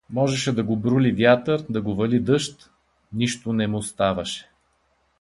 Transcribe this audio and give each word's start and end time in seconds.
Можеше 0.09 0.51
да 0.51 0.63
го 0.63 0.77
брули 0.77 1.11
вятър, 1.11 1.65
да 1.69 1.81
го 1.81 1.95
вали 1.95 2.19
дъжд— 2.19 2.71
нищо 3.13 3.53
не 3.53 3.67
му 3.67 3.81
ставаше. 3.81 4.49